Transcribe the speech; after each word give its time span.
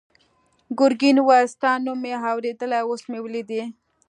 ګرګین 0.79 1.17
وویل 1.21 1.47
ستا 1.53 1.71
نوم 1.83 1.97
مې 2.03 2.13
اورېدلی 2.29 2.79
اوس 2.83 3.01
مې 3.11 3.19
ولیدې. 3.21 3.63